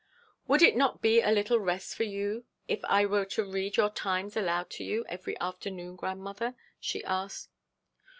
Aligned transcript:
'Would 0.47 0.63
it 0.63 0.75
not 0.75 1.03
be 1.03 1.21
a 1.21 1.29
little 1.29 1.59
rest 1.59 1.93
for 1.93 2.05
you 2.05 2.45
if 2.67 2.83
I 2.85 3.05
were 3.05 3.23
to 3.25 3.43
read 3.43 3.77
your 3.77 3.91
Times 3.91 4.35
aloud 4.35 4.71
to 4.71 4.83
you 4.83 5.05
every 5.07 5.39
afternoon, 5.39 5.95
grandmother?' 5.95 6.55
she 6.79 7.03
asked. 7.03 7.49